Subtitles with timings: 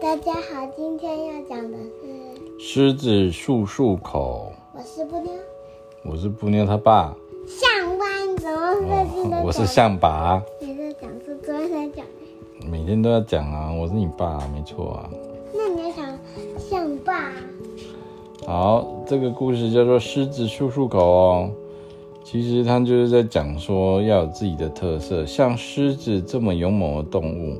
[0.00, 4.50] 大家好，今天要讲的是狮子漱漱口。
[4.72, 5.30] 我是布妞，
[6.02, 7.14] 我是布妞他爸。
[7.46, 9.44] 象爸，你怎么最近都讲？
[9.44, 10.42] 我是象爸。
[10.58, 12.66] 你在讲是昨天才讲的。
[12.66, 15.10] 每天都要讲啊，我是你爸，没错啊。
[15.52, 16.18] 那你要讲
[16.58, 17.30] 象爸。
[18.46, 21.50] 好，这个故事叫做《狮子漱漱口》哦。
[22.24, 27.58] 其实他就是在讲说要有自己的特色，像狮子这么勇猛的动物，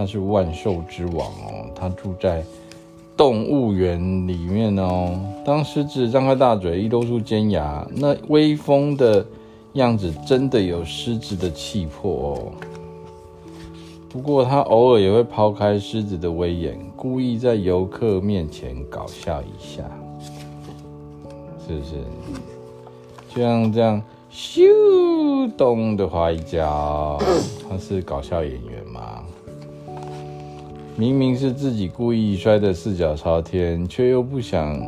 [0.00, 1.68] 它是万兽之王哦。
[1.74, 2.42] 它住在
[3.18, 5.20] 动物园里面哦。
[5.44, 9.22] 当狮子张开大嘴，一露出尖牙，那威风的
[9.74, 12.52] 样子真的有狮子的气魄哦。
[14.08, 19.82] 不过它偶尔也会抛开狮子的威严，故意在游客面前搞笑一下，
[21.68, 21.90] 是不是？
[23.34, 24.62] 就像这样咻
[25.58, 27.20] 咚的滑一跤，
[27.68, 29.22] 他是搞笑演员吗？
[31.00, 34.78] 明明是自己故意摔得四脚朝天，却又不想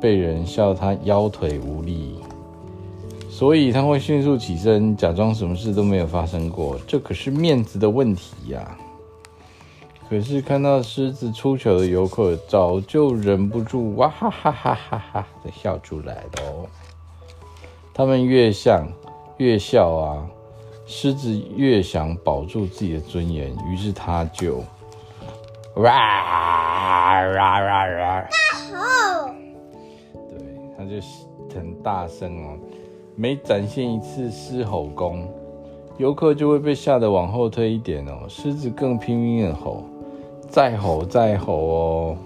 [0.00, 2.14] 被人笑他腰腿无力，
[3.28, 6.78] 所以他会迅速起身，假装什么事都没有发生过。
[6.86, 8.78] 这可是面子的问题呀！
[10.08, 16.66] 可是看到狮子出糗的游客，早就忍不住哇哈哈哈哈哈的笑出来了。
[17.92, 18.88] 他们越想
[19.36, 20.24] 越笑啊，
[20.86, 24.64] 狮子越想保住自己的尊严，于是他就
[25.76, 28.28] 哇哇哇哇！
[28.28, 28.28] 大
[28.70, 29.30] 吼！
[30.12, 30.36] 对，
[30.76, 31.00] 他就
[31.54, 32.58] 很大声哦。
[33.16, 35.26] 每展现一次狮吼功，
[35.96, 38.26] 游客就会被吓得往后退一点哦。
[38.28, 39.84] 狮子更拼命的吼，
[40.50, 42.16] 再吼再吼哦。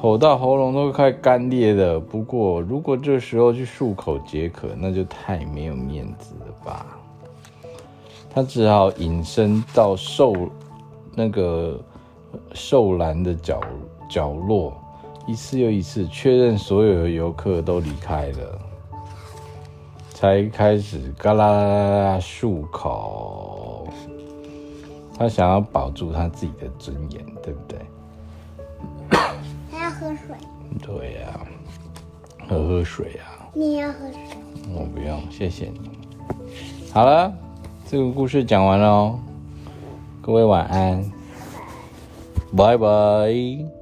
[0.00, 2.00] 吼到喉咙都快干裂了。
[2.00, 6.98] 不过，如果这时候去漱口解渴，那就太没有面子了吧？
[8.34, 10.34] 他只好隐身到兽
[11.14, 11.80] 那个
[12.54, 13.60] 兽栏的角
[14.08, 14.72] 角落，
[15.26, 18.58] 一次又一次确认所有的游客都离开了，
[20.10, 23.88] 才开始嘎啦啦啦啦漱口。
[25.18, 27.78] 他想要保住他自己的尊严，对不对？
[30.00, 30.34] 喝水。
[30.80, 31.46] 对呀、啊，
[32.48, 33.46] 喝喝水啊。
[33.54, 34.20] 你要喝水。
[34.74, 35.90] 我不用，谢谢你。
[36.92, 37.32] 好了，
[37.86, 39.18] 这个故事讲完了哦。
[40.22, 41.04] cô bé Hòa An.
[42.52, 43.81] Bye bye.